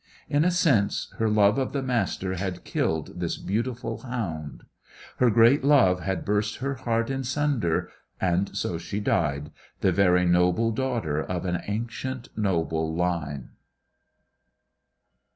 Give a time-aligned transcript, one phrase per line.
[0.27, 4.63] In a sense, her love of the Master had killed this beautiful hound.
[5.17, 7.87] Her great love had burst her heart in sunder,
[8.19, 9.51] and so she died,
[9.81, 13.49] the very noble daughter of an ancient, noble line.